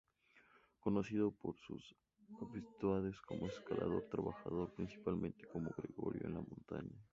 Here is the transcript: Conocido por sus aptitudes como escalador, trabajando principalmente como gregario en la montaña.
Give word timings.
Conocido 0.79 1.29
por 1.29 1.59
sus 1.59 1.95
aptitudes 2.41 3.21
como 3.21 3.45
escalador, 3.45 4.01
trabajando 4.09 4.73
principalmente 4.75 5.45
como 5.47 5.69
gregario 5.77 6.25
en 6.27 6.33
la 6.33 6.41
montaña. 6.41 7.03